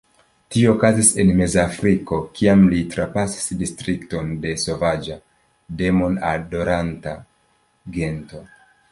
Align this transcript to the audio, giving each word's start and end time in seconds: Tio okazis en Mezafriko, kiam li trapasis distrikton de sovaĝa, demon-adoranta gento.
Tio 0.53 0.69
okazis 0.75 1.09
en 1.23 1.27
Mezafriko, 1.39 2.17
kiam 2.37 2.63
li 2.71 2.79
trapasis 2.93 3.43
distrikton 3.59 4.31
de 4.45 4.53
sovaĝa, 4.63 5.17
demon-adoranta 5.83 7.13
gento. 7.99 8.43